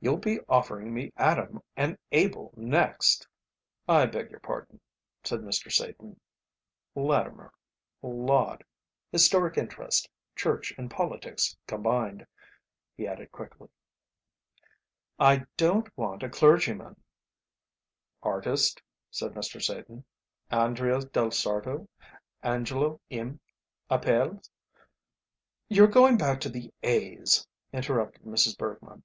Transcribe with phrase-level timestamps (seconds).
[0.00, 3.26] You'll be offering me Adam and Abel next."
[3.88, 4.78] "I beg your pardon,"
[5.24, 5.72] said Mr.
[5.72, 6.20] Satan,
[6.94, 7.52] "Latimer,
[8.00, 8.62] Laud
[9.10, 12.24] Historic Interest, Church and Politics combined,"
[12.96, 13.70] he added quickly.
[15.18, 16.94] "I don't want a clergyman," said Mrs.
[16.94, 18.34] Bergmann.
[18.34, 19.60] "Artist?" said Mr.
[19.60, 20.04] Satan,
[20.48, 21.88] "Andrea del Sarto,
[22.40, 23.40] Angelo, M.,
[23.90, 24.48] Apelles?"
[25.68, 28.56] "You're going back to the A's," interrupted Mrs.
[28.56, 29.02] Bergmann.